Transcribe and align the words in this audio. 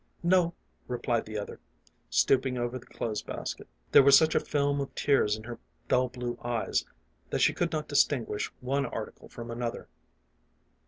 "No," 0.37 0.55
replied 0.87 1.25
the 1.25 1.37
other, 1.37 1.59
stooping 2.09 2.57
over 2.57 2.79
the 2.79 2.87
clothes 2.87 3.21
basket. 3.21 3.67
There 3.91 4.01
was 4.01 4.17
such 4.17 4.33
a 4.33 4.39
film 4.39 4.81
of 4.81 4.95
tears 4.95 5.35
in 5.35 5.43
her 5.43 5.59
dull 5.87 6.09
blue 6.09 6.39
eyes 6.43 6.85
that 7.29 7.41
she 7.41 7.53
could 7.53 7.71
not 7.71 7.87
distinguish 7.87 8.51
one 8.61 8.87
article 8.87 9.29
from 9.29 9.51
another. 9.51 9.87